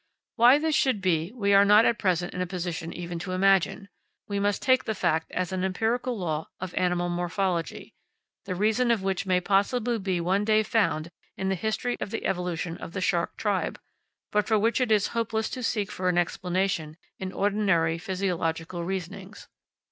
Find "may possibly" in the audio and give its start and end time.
9.27-9.99